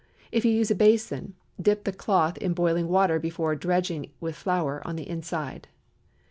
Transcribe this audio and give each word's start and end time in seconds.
If 0.31 0.43
you 0.45 0.51
use 0.51 0.71
a 0.71 0.73
basin, 0.73 1.35
dip 1.61 1.83
the 1.83 1.91
cloth 1.93 2.35
in 2.39 2.53
boiling 2.55 2.87
water 2.89 3.19
before 3.19 3.55
dredging 3.55 4.11
with 4.19 4.35
flour 4.35 4.81
on 4.83 4.95
the 4.95 5.07
inside. 5.07 5.67